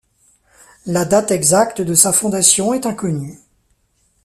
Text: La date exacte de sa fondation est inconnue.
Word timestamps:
La 0.87 1.05
date 1.05 1.29
exacte 1.29 1.79
de 1.81 1.93
sa 1.93 2.11
fondation 2.11 2.73
est 2.73 2.87
inconnue. 2.87 3.37